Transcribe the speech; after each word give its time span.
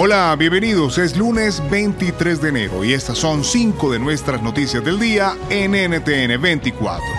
Hola, 0.00 0.36
bienvenidos. 0.38 0.96
Es 0.96 1.16
lunes 1.16 1.60
23 1.70 2.40
de 2.40 2.50
enero 2.50 2.84
y 2.84 2.92
estas 2.92 3.18
son 3.18 3.42
cinco 3.42 3.90
de 3.90 3.98
nuestras 3.98 4.40
noticias 4.40 4.84
del 4.84 5.00
día 5.00 5.36
en 5.50 5.72
NTN 5.72 6.40
24. 6.40 7.17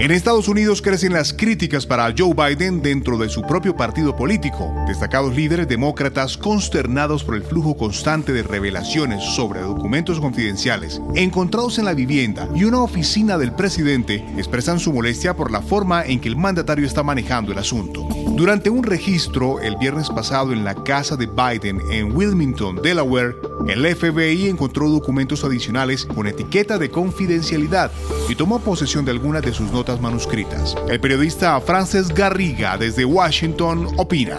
En 0.00 0.12
Estados 0.12 0.46
Unidos 0.46 0.80
crecen 0.80 1.12
las 1.12 1.32
críticas 1.32 1.84
para 1.84 2.14
Joe 2.16 2.32
Biden 2.32 2.80
dentro 2.82 3.18
de 3.18 3.28
su 3.28 3.42
propio 3.42 3.74
partido 3.74 4.14
político. 4.14 4.72
Destacados 4.86 5.34
líderes 5.34 5.66
demócratas 5.66 6.36
consternados 6.36 7.24
por 7.24 7.34
el 7.34 7.42
flujo 7.42 7.76
constante 7.76 8.32
de 8.32 8.44
revelaciones 8.44 9.24
sobre 9.24 9.58
documentos 9.58 10.20
confidenciales 10.20 11.02
encontrados 11.16 11.80
en 11.80 11.84
la 11.84 11.94
vivienda 11.94 12.48
y 12.54 12.62
una 12.62 12.80
oficina 12.80 13.38
del 13.38 13.52
presidente 13.52 14.24
expresan 14.36 14.78
su 14.78 14.92
molestia 14.92 15.34
por 15.34 15.50
la 15.50 15.62
forma 15.62 16.04
en 16.04 16.20
que 16.20 16.28
el 16.28 16.36
mandatario 16.36 16.86
está 16.86 17.02
manejando 17.02 17.50
el 17.50 17.58
asunto. 17.58 18.06
Durante 18.38 18.70
un 18.70 18.84
registro 18.84 19.58
el 19.58 19.74
viernes 19.78 20.10
pasado 20.10 20.52
en 20.52 20.62
la 20.62 20.72
casa 20.72 21.16
de 21.16 21.26
Biden 21.26 21.80
en 21.90 22.16
Wilmington, 22.16 22.76
Delaware, 22.76 23.34
el 23.66 23.84
FBI 23.96 24.48
encontró 24.48 24.88
documentos 24.88 25.42
adicionales 25.42 26.06
con 26.06 26.28
etiqueta 26.28 26.78
de 26.78 26.88
confidencialidad 26.88 27.90
y 28.28 28.36
tomó 28.36 28.60
posesión 28.60 29.04
de 29.04 29.10
algunas 29.10 29.42
de 29.42 29.52
sus 29.52 29.72
notas 29.72 30.00
manuscritas. 30.00 30.76
El 30.88 31.00
periodista 31.00 31.60
Frances 31.60 32.14
Garriga 32.14 32.78
desde 32.78 33.04
Washington 33.04 33.88
opina. 33.96 34.38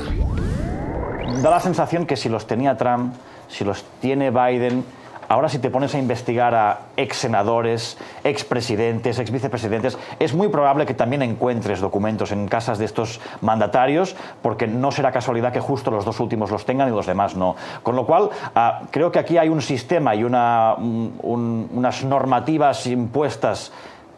Da 1.43 1.49
la 1.49 1.59
sensación 1.59 2.05
que 2.05 2.16
si 2.16 2.29
los 2.29 2.48
tenía 2.48 2.77
Trump, 2.77 3.16
si 3.49 3.66
los 3.66 3.84
tiene 3.99 4.31
Biden, 4.31 4.85
Ahora 5.29 5.47
si 5.47 5.59
te 5.59 5.69
pones 5.69 5.93
a 5.93 5.99
investigar 5.99 6.55
a 6.55 6.79
ex 6.97 7.17
senadores, 7.17 7.99
ex 8.23 8.43
presidentes, 8.43 9.20
ex 9.20 9.29
vicepresidentes, 9.29 9.95
es 10.17 10.33
muy 10.33 10.47
probable 10.47 10.87
que 10.87 10.95
también 10.95 11.21
encuentres 11.21 11.81
documentos 11.81 12.31
en 12.31 12.47
casas 12.47 12.79
de 12.79 12.85
estos 12.85 13.21
mandatarios, 13.41 14.15
porque 14.41 14.65
no 14.65 14.91
será 14.91 15.12
casualidad 15.12 15.54
que 15.54 15.59
justo 15.59 15.91
los 15.91 16.04
dos 16.04 16.20
últimos 16.20 16.49
los 16.49 16.65
tengan 16.65 16.87
y 16.87 16.91
los 16.91 17.05
demás 17.05 17.35
no. 17.35 17.55
Con 17.84 17.95
lo 17.95 18.07
cual, 18.07 18.31
ah, 18.55 18.81
creo 18.89 19.12
que 19.12 19.20
aquí 19.20 19.37
hay 19.37 19.49
un 19.49 19.62
sistema 19.62 20.15
y 20.15 20.23
una, 20.23 20.73
unas 20.73 22.04
normativas 22.04 22.87
impuestas 22.87 23.71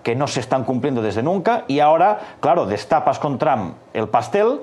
que 0.03 0.15
no 0.15 0.27
se 0.27 0.39
están 0.39 0.63
cumpliendo 0.63 1.01
desde 1.01 1.21
nunca 1.21 1.65
y 1.67 1.81
ahora, 1.81 2.19
claro, 2.39 2.65
destapas 2.65 3.19
con 3.19 3.37
Trump 3.37 3.75
el 3.93 4.07
pastel 4.07 4.61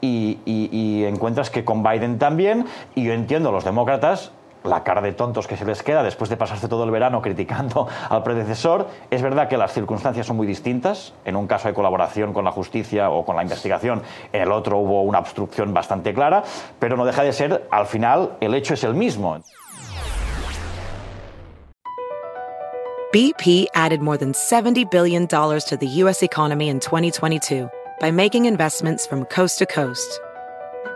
y, 0.00 0.38
y 0.46 1.04
encuentras 1.04 1.50
que 1.50 1.66
con 1.66 1.82
Biden 1.82 2.18
también, 2.18 2.64
y 2.94 3.04
yo 3.04 3.12
entiendo, 3.12 3.52
los 3.52 3.64
demócratas 3.64 4.32
la 4.64 4.82
cara 4.84 5.00
de 5.00 5.12
tontos 5.12 5.46
que 5.46 5.56
se 5.56 5.64
les 5.64 5.82
queda 5.82 6.02
después 6.02 6.30
de 6.30 6.36
pasarse 6.36 6.68
todo 6.68 6.84
el 6.84 6.90
verano 6.90 7.22
criticando 7.22 7.88
al 8.08 8.22
predecesor. 8.22 8.88
Es 9.10 9.22
verdad 9.22 9.48
que 9.48 9.56
las 9.56 9.72
circunstancias 9.72 10.26
son 10.26 10.36
muy 10.36 10.46
distintas. 10.46 11.14
En 11.24 11.36
un 11.36 11.46
caso 11.46 11.68
hay 11.68 11.74
colaboración 11.74 12.32
con 12.32 12.44
la 12.44 12.52
justicia 12.52 13.10
o 13.10 13.24
con 13.24 13.36
la 13.36 13.42
investigación, 13.42 14.02
en 14.32 14.42
el 14.42 14.52
otro 14.52 14.78
hubo 14.78 15.02
una 15.02 15.18
obstrucción 15.18 15.72
bastante 15.74 16.14
clara, 16.14 16.42
pero 16.78 16.96
no 16.96 17.04
deja 17.04 17.22
de 17.22 17.32
ser, 17.32 17.66
al 17.70 17.86
final, 17.86 18.36
el 18.40 18.54
hecho 18.54 18.74
es 18.74 18.84
el 18.84 18.94
mismo. 18.94 19.40
BP 23.12 23.66
added 23.74 24.00
more 24.00 24.16
than 24.16 24.32
$70 24.32 24.90
billion 24.90 25.26
to 25.28 25.76
the 25.78 25.86
U.S. 26.02 26.22
economy 26.22 26.68
in 26.68 26.80
2022 26.80 27.68
by 28.00 28.10
making 28.10 28.46
investments 28.46 29.06
from 29.06 29.26
coast 29.26 29.58
to 29.58 29.66
coast. 29.66 30.18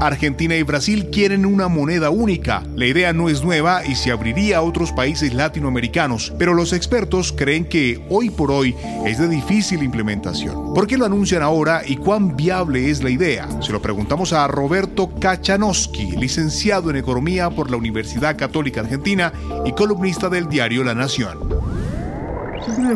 Argentina 0.00 0.54
y 0.54 0.62
Brasil 0.62 1.08
quieren 1.10 1.44
una 1.44 1.66
moneda 1.66 2.10
única. 2.10 2.62
La 2.76 2.86
idea 2.86 3.12
no 3.12 3.28
es 3.28 3.42
nueva 3.42 3.84
y 3.84 3.96
se 3.96 4.12
abriría 4.12 4.58
a 4.58 4.62
otros 4.62 4.92
países 4.92 5.34
latinoamericanos, 5.34 6.32
pero 6.38 6.54
los 6.54 6.72
expertos 6.72 7.32
creen 7.32 7.64
que 7.64 8.00
hoy 8.08 8.30
por 8.30 8.52
hoy 8.52 8.76
es 9.04 9.18
de 9.18 9.28
difícil 9.28 9.82
implementación. 9.82 10.72
¿Por 10.72 10.86
qué 10.86 10.96
lo 10.96 11.04
anuncian 11.04 11.42
ahora 11.42 11.82
y 11.84 11.96
cuán 11.96 12.36
viable 12.36 12.90
es 12.90 13.02
la 13.02 13.10
idea? 13.10 13.48
Se 13.60 13.72
lo 13.72 13.82
preguntamos 13.82 14.32
a 14.32 14.46
Roberto 14.46 15.12
Kachanowski, 15.18 16.16
licenciado 16.16 16.90
en 16.90 16.96
Economía 16.96 17.50
por 17.50 17.68
la 17.68 17.76
Universidad 17.76 18.36
Católica 18.36 18.82
Argentina 18.82 19.32
y 19.64 19.72
columnista 19.72 20.28
del 20.28 20.48
diario 20.48 20.84
La 20.84 20.94
Nación. 20.94 21.38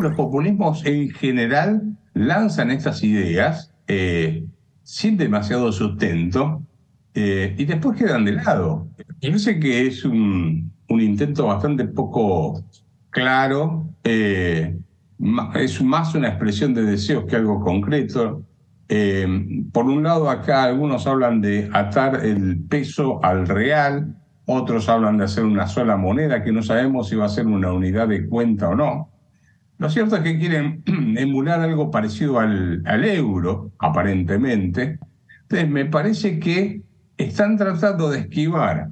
los 0.01 0.15
populismos 0.15 0.85
en 0.85 1.09
general 1.09 1.81
lanzan 2.13 2.71
estas 2.71 3.03
ideas 3.03 3.71
eh, 3.87 4.45
sin 4.83 5.17
demasiado 5.17 5.71
sustento 5.73 6.61
eh, 7.13 7.55
y 7.57 7.65
después 7.65 7.97
quedan 7.97 8.25
de 8.25 8.33
lado. 8.33 8.87
Yo 9.21 9.37
sé 9.37 9.59
que 9.59 9.87
es 9.87 10.03
un, 10.03 10.71
un 10.89 11.01
intento 11.01 11.47
bastante 11.47 11.85
poco 11.85 12.63
claro, 13.09 13.89
eh, 14.03 14.75
es 15.55 15.81
más 15.81 16.15
una 16.15 16.29
expresión 16.29 16.73
de 16.73 16.83
deseos 16.83 17.25
que 17.25 17.35
algo 17.35 17.61
concreto. 17.61 18.43
Eh, 18.89 19.27
por 19.71 19.85
un 19.85 20.03
lado, 20.03 20.29
acá 20.29 20.63
algunos 20.63 21.07
hablan 21.07 21.39
de 21.41 21.69
atar 21.71 22.25
el 22.25 22.59
peso 22.67 23.23
al 23.23 23.47
real, 23.47 24.17
otros 24.45 24.89
hablan 24.89 25.17
de 25.17 25.25
hacer 25.25 25.45
una 25.45 25.67
sola 25.67 25.95
moneda 25.95 26.43
que 26.43 26.51
no 26.51 26.61
sabemos 26.61 27.09
si 27.09 27.15
va 27.15 27.25
a 27.25 27.29
ser 27.29 27.47
una 27.47 27.71
unidad 27.71 28.07
de 28.07 28.27
cuenta 28.27 28.69
o 28.69 28.75
no. 28.75 29.09
Lo 29.77 29.89
cierto 29.89 30.17
es 30.17 30.23
que 30.23 30.37
quieren 30.37 30.83
emular 31.17 31.61
algo 31.61 31.91
parecido 31.91 32.39
al, 32.39 32.81
al 32.85 33.05
euro, 33.05 33.71
aparentemente. 33.79 34.99
Entonces, 35.43 35.69
me 35.69 35.85
parece 35.85 36.39
que 36.39 36.81
están 37.17 37.57
tratando 37.57 38.09
de 38.09 38.19
esquivar 38.19 38.89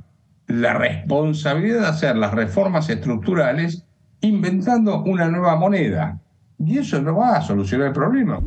la 0.47 0.73
responsabilidad 0.73 1.81
de 1.81 1.87
hacer 1.87 2.15
las 2.15 2.33
reformas 2.33 2.89
estructurales 2.89 3.85
inventando 4.21 5.03
una 5.03 5.29
nueva 5.29 5.55
moneda. 5.55 6.19
Y 6.59 6.77
eso 6.77 7.01
no 7.01 7.15
va 7.15 7.37
a 7.37 7.41
solucionar 7.41 7.87
el 7.87 7.93
problema. 7.93 8.39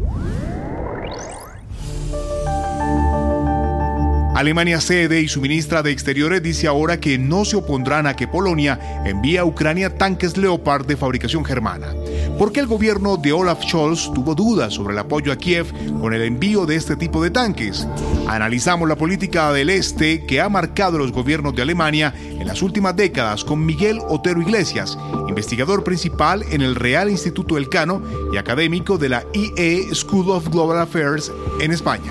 Alemania 4.34 4.81
cede 4.81 5.21
y 5.21 5.28
su 5.28 5.41
ministra 5.41 5.81
de 5.84 5.93
Exteriores 5.93 6.43
dice 6.43 6.67
ahora 6.67 6.99
que 6.99 7.19
no 7.19 7.45
se 7.45 7.55
opondrán 7.55 8.09
a 8.09 8.17
que 8.17 8.27
Polonia 8.27 8.81
envíe 9.05 9.37
a 9.37 9.45
Ucrania 9.45 9.97
tanques 9.97 10.37
Leopard 10.37 10.87
de 10.87 10.97
fabricación 10.97 11.45
germana. 11.45 11.95
¿Por 12.37 12.50
qué 12.50 12.59
el 12.59 12.67
gobierno 12.67 13.17
de 13.17 13.33
Olaf 13.33 13.62
Scholz 13.62 14.12
tuvo 14.12 14.34
dudas 14.34 14.75
sobre 14.75 14.93
el 14.93 14.99
apoyo 14.99 15.31
a 15.31 15.37
Kiev 15.37 15.72
con 16.00 16.15
el 16.15 16.22
envío 16.22 16.67
de 16.67 16.75
este 16.75 16.97
tipo 16.97 17.22
de 17.22 17.31
tanques? 17.31 17.87
Analizamos 18.27 18.89
la 18.89 18.97
política 18.97 19.53
del 19.53 19.71
Este 19.71 20.27
que 20.27 20.41
ha 20.41 20.49
marcado 20.49 20.99
los 20.99 21.12
gobiernos 21.12 21.55
de 21.55 21.62
Alemania 21.62 22.12
en 22.19 22.49
las 22.49 22.61
últimas 22.61 22.97
décadas 22.97 23.45
con 23.45 23.65
Miguel 23.65 24.01
Otero 24.09 24.43
Iglesias, 24.43 24.99
investigador 25.28 25.84
principal 25.84 26.43
en 26.51 26.61
el 26.61 26.75
Real 26.75 27.09
Instituto 27.09 27.56
Elcano 27.56 28.03
y 28.33 28.37
académico 28.37 28.99
de 28.99 29.11
la 29.11 29.25
IE 29.33 29.95
School 29.95 30.31
of 30.31 30.49
Global 30.49 30.81
Affairs 30.81 31.31
en 31.61 31.71
España. 31.71 32.11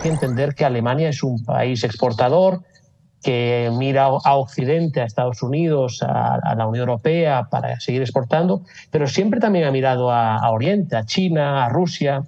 Que 0.00 0.08
entender 0.08 0.54
que 0.54 0.64
Alemania 0.64 1.08
es 1.08 1.22
un 1.22 1.44
país 1.44 1.82
exportador, 1.84 2.62
que 3.22 3.70
mira 3.74 4.06
a 4.06 4.36
Occidente, 4.36 5.00
a 5.00 5.04
Estados 5.04 5.42
Unidos, 5.42 6.02
a, 6.02 6.54
la 6.56 6.66
Unión 6.66 6.88
Europea 6.88 7.48
para 7.50 7.80
seguir 7.80 8.02
exportando, 8.02 8.62
pero 8.90 9.06
siempre 9.06 9.40
también 9.40 9.64
ha 9.66 9.70
mirado 9.70 10.10
a, 10.10 10.48
Oriente, 10.50 10.96
a 10.96 11.04
China, 11.04 11.64
a 11.64 11.68
Rusia. 11.68 12.22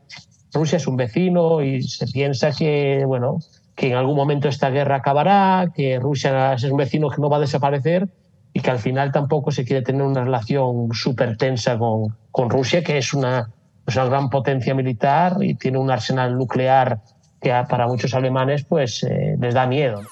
Rusia 0.53 0.77
es 0.77 0.87
un 0.87 0.97
vecino 0.97 1.63
y 1.63 1.83
se 1.83 2.07
piensa 2.09 2.51
que, 2.51 3.05
bueno, 3.07 3.39
que 3.77 3.89
en 3.89 3.97
algún 3.97 4.17
momento 4.17 4.49
esta 4.49 4.71
guerra 4.71 4.97
acabará, 4.97 5.71
que 5.75 5.99
Rusia 6.01 6.55
es 6.55 6.65
un 6.65 6.77
vecino 6.77 7.09
que 7.09 7.21
no 7.21 7.31
va 7.31 7.37
a 7.37 7.41
desaparecer 7.41 8.09
y 8.53 8.61
que 8.61 8.71
al 8.71 8.81
final 8.81 9.13
tampoco 9.13 9.53
se 9.53 9.65
quiere 9.65 9.83
tener 9.83 10.03
una 10.03 10.25
relación 10.25 10.89
súper 10.93 11.37
tensa 11.37 11.79
con, 11.79 12.17
con, 12.33 12.51
Rusia, 12.51 12.83
que 12.83 12.99
es 12.99 13.15
una, 13.15 13.49
es 13.87 13.95
una 13.95 14.07
gran 14.07 14.29
potencia 14.29 14.75
militar 14.75 15.37
y 15.41 15.55
tiene 15.55 15.79
un 15.79 15.91
arsenal 15.91 16.37
nuclear 16.37 17.01
que 17.41 17.51
para 17.69 17.87
muchos 17.87 18.15
alemanes 18.15 18.65
pues 18.65 19.03
eh, 19.03 19.37
les 19.39 19.55
da 19.55 19.67
miedo. 19.67 20.05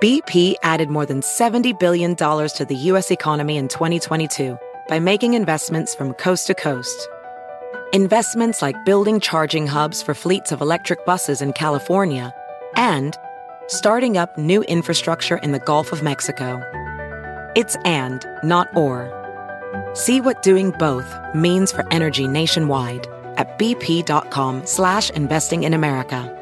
BP 0.00 0.56
added 0.64 0.90
more 0.90 1.06
than 1.06 1.20
$70 1.20 1.78
billion 1.78 2.16
to 2.16 2.66
the 2.68 2.74
U.S. 2.90 3.12
economy 3.12 3.56
in 3.56 3.68
2022 3.68 4.58
by 4.88 4.98
making 4.98 5.34
investments 5.34 5.94
from 5.94 6.12
coast 6.14 6.48
to 6.48 6.54
coast. 6.54 7.08
Investments 7.92 8.62
like 8.62 8.84
building 8.84 9.20
charging 9.20 9.68
hubs 9.68 10.02
for 10.02 10.12
fleets 10.12 10.50
of 10.50 10.60
electric 10.60 11.04
buses 11.06 11.40
in 11.40 11.52
California 11.52 12.34
and 12.74 13.16
starting 13.68 14.16
up 14.16 14.36
new 14.36 14.62
infrastructure 14.62 15.36
in 15.36 15.52
the 15.52 15.60
Gulf 15.60 15.92
of 15.92 16.02
Mexico. 16.02 16.60
It's 17.54 17.76
and, 17.84 18.26
not 18.42 18.74
or. 18.76 19.06
See 19.94 20.20
what 20.20 20.42
doing 20.42 20.72
both 20.80 21.14
means 21.32 21.70
for 21.70 21.86
energy 21.92 22.26
nationwide 22.26 23.06
bp.com 23.44 24.62
slash 24.64 25.10
investing 25.10 25.64
in 25.64 25.74
America. 25.74 26.38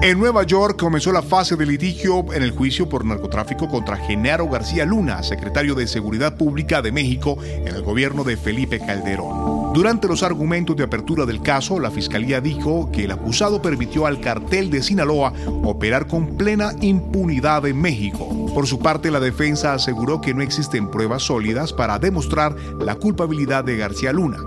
En 0.00 0.18
Nueva 0.18 0.44
York 0.44 0.78
comenzó 0.78 1.12
la 1.12 1.22
fase 1.22 1.56
de 1.56 1.66
litigio 1.66 2.32
en 2.32 2.42
el 2.42 2.52
juicio 2.52 2.88
por 2.88 3.04
narcotráfico 3.04 3.68
contra 3.68 3.96
Genaro 3.96 4.48
García 4.48 4.86
Luna, 4.86 5.22
secretario 5.22 5.74
de 5.74 5.86
Seguridad 5.86 6.36
Pública 6.36 6.80
de 6.80 6.92
México 6.92 7.36
en 7.42 7.68
el 7.68 7.82
gobierno 7.82 8.24
de 8.24 8.36
Felipe 8.38 8.78
Calderón. 8.78 9.67
Durante 9.78 10.08
los 10.08 10.24
argumentos 10.24 10.74
de 10.74 10.82
apertura 10.82 11.24
del 11.24 11.40
caso, 11.40 11.78
la 11.78 11.92
fiscalía 11.92 12.40
dijo 12.40 12.90
que 12.90 13.04
el 13.04 13.12
acusado 13.12 13.62
permitió 13.62 14.06
al 14.06 14.20
cartel 14.20 14.70
de 14.70 14.82
Sinaloa 14.82 15.32
operar 15.62 16.08
con 16.08 16.36
plena 16.36 16.72
impunidad 16.80 17.64
en 17.64 17.80
México. 17.80 18.50
Por 18.52 18.66
su 18.66 18.80
parte, 18.80 19.12
la 19.12 19.20
defensa 19.20 19.74
aseguró 19.74 20.20
que 20.20 20.34
no 20.34 20.42
existen 20.42 20.90
pruebas 20.90 21.22
sólidas 21.22 21.72
para 21.72 22.00
demostrar 22.00 22.56
la 22.80 22.96
culpabilidad 22.96 23.62
de 23.62 23.76
García 23.76 24.12
Luna. 24.12 24.38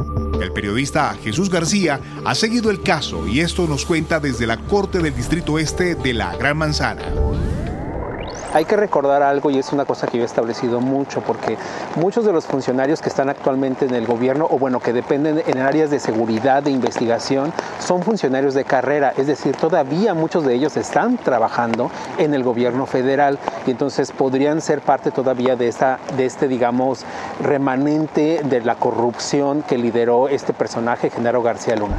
El 0.41 0.51
periodista 0.51 1.15
Jesús 1.23 1.49
García 1.49 2.01
ha 2.25 2.35
seguido 2.35 2.69
el 2.69 2.81
caso 2.81 3.25
y 3.25 3.39
esto 3.39 3.67
nos 3.67 3.85
cuenta 3.85 4.19
desde 4.19 4.47
la 4.47 4.57
Corte 4.57 4.99
del 4.99 5.15
Distrito 5.15 5.59
Este 5.59 5.95
de 5.95 6.13
la 6.13 6.35
Gran 6.35 6.57
Manzana. 6.57 7.03
Hay 8.53 8.65
que 8.65 8.75
recordar 8.75 9.24
algo 9.24 9.50
y 9.50 9.57
es 9.57 9.71
una 9.71 9.86
cosa 9.86 10.07
que 10.07 10.18
yo 10.18 10.24
he 10.24 10.25
establecido 10.25 10.81
mucho 10.81 11.21
porque 11.21 11.57
muchos 11.95 12.25
de 12.25 12.33
los 12.33 12.45
funcionarios 12.45 13.01
que 13.01 13.07
están 13.07 13.30
actualmente 13.30 13.86
en 13.86 13.94
el 13.94 14.06
gobierno 14.06 14.45
o 14.50 14.59
bueno 14.59 14.81
que 14.81 14.92
dependen 14.92 15.42
en 15.48 15.59
áreas 15.59 15.89
de 15.89 16.00
seguridad, 16.00 16.62
de 16.62 16.69
investigación, 16.69 17.53
son 17.80 18.03
funcionarios 18.03 18.53
de 18.53 18.65
carrera, 18.65 19.13
es 19.15 19.27
decir, 19.27 19.56
todavía 19.56 20.13
muchos 20.13 20.45
de 20.45 20.53
ellos 20.53 20.75
están 20.75 21.18
trabajando 21.18 21.89
en 22.18 22.33
el 22.33 22.44
gobierno 22.44 22.86
federal 22.86 23.39
y 23.65 23.71
entonces 23.71 24.12
podrían 24.12 24.59
ser 24.59 24.81
parte 24.81 25.12
todavía 25.12 25.56
de, 25.56 25.69
esta, 25.69 26.00
de 26.18 26.25
este, 26.25 26.50
digamos, 26.50 27.06
remanente 27.42 28.42
de 28.44 28.59
la 28.59 28.75
corrupción 28.75 29.63
que 29.63 29.77
lideró 29.77 30.27
este 30.27 30.51
personaje, 30.51 31.09
Genaro 31.09 31.42
García 31.42 31.77
Luna. 31.77 31.95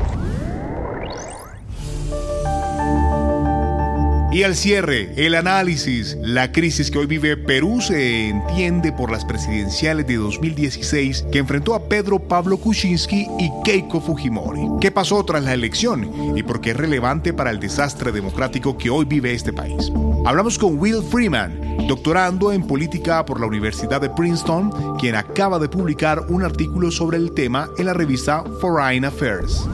Y 4.33 4.45
al 4.45 4.57
cierre, 4.57 5.13
el 5.17 5.35
análisis. 5.35 6.17
La 6.23 6.53
crisis 6.53 6.91
que 6.91 6.97
hoy 6.97 7.05
vive 7.05 7.37
Perú 7.37 7.83
se 7.83 8.31
entiende 8.31 8.91
por 8.91 9.11
las 9.11 9.27
presidenciales 9.27 10.07
de 10.07 10.17
2016 10.17 11.27
que 11.31 11.39
enfrentó 11.39 11.75
a 11.75 11.87
Pedro 11.87 12.19
Pablo 12.19 12.57
Kuczynski 12.57 13.27
y 13.39 13.51
Keiko 13.63 14.01
Fujimori. 14.01 14.63
¿Qué 14.81 14.91
pasó 14.91 15.23
tras 15.27 15.45
la 15.45 15.53
elección 15.53 16.35
y 16.35 16.43
por 16.45 16.63
qué 16.63 16.71
es 16.71 16.79
relevante 16.79 17.35
para 17.35 17.51
el 17.51 17.61
desastre 17.61 18.11
democrático 18.11 18.79
que 18.79 18.89
hoy 18.89 19.05
vive 19.05 19.35
este 19.35 19.53
país? 19.53 19.93
Hablamos 20.25 20.59
con 20.59 20.79
Will 20.79 21.03
Freeman, 21.03 21.87
doctorando 21.87 22.53
en 22.53 22.67
política 22.67 23.27
por 23.27 23.39
la 23.39 23.47
Universidad 23.47 24.01
de 24.01 24.09
Princeton, 24.09 24.97
quien 24.97 25.15
acaba 25.15 25.59
de 25.59 25.69
publicar 25.69 26.21
un 26.31 26.43
artículo 26.43 26.91
sobre 26.91 27.19
el 27.19 27.35
tema 27.35 27.69
en 27.77 27.85
la 27.85 27.93
revista 27.93 28.43
Foreign 28.63 29.05
Affairs. 29.05 29.69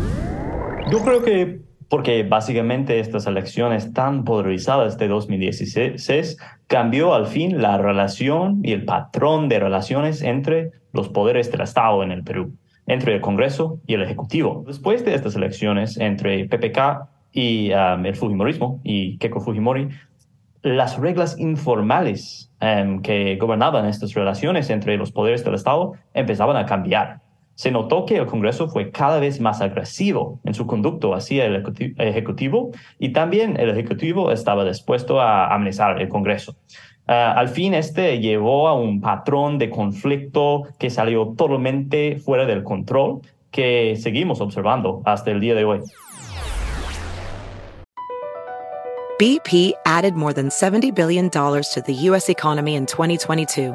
Yo 0.90 1.00
creo 1.04 1.22
que 1.22 1.67
porque 1.88 2.22
básicamente 2.22 3.00
estas 3.00 3.26
elecciones 3.26 3.92
tan 3.92 4.24
polarizadas 4.24 4.98
de 4.98 5.08
2016 5.08 6.38
cambió 6.66 7.14
al 7.14 7.26
fin 7.26 7.60
la 7.62 7.78
relación 7.78 8.60
y 8.62 8.72
el 8.72 8.84
patrón 8.84 9.48
de 9.48 9.58
relaciones 9.58 10.22
entre 10.22 10.72
los 10.92 11.08
poderes 11.08 11.50
del 11.50 11.62
Estado 11.62 12.02
en 12.02 12.12
el 12.12 12.24
Perú, 12.24 12.52
entre 12.86 13.14
el 13.14 13.20
Congreso 13.20 13.80
y 13.86 13.94
el 13.94 14.02
Ejecutivo. 14.02 14.64
Después 14.66 15.04
de 15.04 15.14
estas 15.14 15.34
elecciones 15.36 15.96
entre 15.96 16.46
PPK 16.46 17.08
y 17.32 17.72
um, 17.72 18.04
el 18.04 18.16
Fujimorismo 18.16 18.80
y 18.84 19.16
Keiko 19.18 19.40
Fujimori, 19.40 19.88
las 20.62 20.98
reglas 20.98 21.38
informales 21.38 22.50
um, 22.60 23.00
que 23.00 23.36
gobernaban 23.36 23.86
estas 23.86 24.12
relaciones 24.12 24.68
entre 24.70 24.96
los 24.96 25.12
poderes 25.12 25.44
del 25.44 25.54
Estado 25.54 25.94
empezaban 26.14 26.56
a 26.56 26.66
cambiar 26.66 27.20
se 27.58 27.72
notó 27.72 28.06
que 28.06 28.16
el 28.16 28.26
Congreso 28.26 28.68
fue 28.68 28.92
cada 28.92 29.18
vez 29.18 29.40
más 29.40 29.60
agresivo 29.60 30.38
en 30.44 30.54
su 30.54 30.64
conducto 30.68 31.12
hacia 31.12 31.44
el 31.44 31.64
Ejecutivo 31.98 32.70
y 33.00 33.12
también 33.12 33.58
el 33.58 33.70
Ejecutivo 33.70 34.30
estaba 34.30 34.64
dispuesto 34.64 35.20
a 35.20 35.52
amenazar 35.52 36.00
el 36.00 36.08
Congreso. 36.08 36.54
Ah, 37.08 37.32
al 37.36 37.48
fin, 37.48 37.74
este 37.74 38.20
llevó 38.20 38.68
a 38.68 38.74
un 38.74 39.00
patrón 39.00 39.58
de 39.58 39.70
conflicto 39.70 40.68
que 40.78 40.88
salió 40.88 41.34
totalmente 41.36 42.18
fuera 42.18 42.46
del 42.46 42.62
control 42.62 43.22
que 43.50 43.96
seguimos 43.96 44.40
observando 44.40 45.02
hasta 45.04 45.32
el 45.32 45.40
día 45.40 45.56
de 45.56 45.64
hoy. 45.64 45.80
BP 49.18 49.74
added 49.84 50.14
more 50.14 50.32
than 50.32 50.48
$70 50.48 50.94
billion 50.94 51.28
to 51.28 51.82
the 51.84 52.08
U.S. 52.10 52.30
economy 52.30 52.76
in 52.76 52.86
2022 52.86 53.74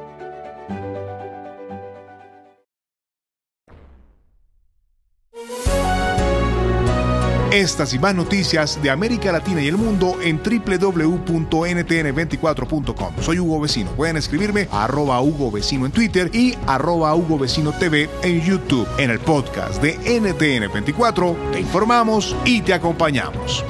Estas 7.51 7.93
y 7.93 7.99
más 7.99 8.15
noticias 8.15 8.81
de 8.81 8.89
América 8.89 9.31
Latina 9.33 9.61
y 9.61 9.67
el 9.67 9.75
mundo 9.75 10.15
en 10.21 10.37
www.ntn24.com. 10.37 13.15
Soy 13.19 13.39
Hugo 13.39 13.59
Vecino. 13.59 13.91
Pueden 13.91 14.15
escribirme 14.15 14.69
a 14.71 14.85
arroba 14.85 15.21
Hugo 15.21 15.51
Vecino 15.51 15.85
en 15.85 15.91
Twitter 15.91 16.33
y 16.33 16.55
arroba 16.65 17.13
Hugo 17.13 17.37
Vecino 17.37 17.73
TV 17.73 18.09
en 18.23 18.39
YouTube. 18.41 18.87
En 18.97 19.09
el 19.09 19.19
podcast 19.19 19.81
de 19.81 19.99
NTN24 19.99 21.51
te 21.51 21.59
informamos 21.59 22.37
y 22.45 22.61
te 22.61 22.73
acompañamos. 22.73 23.65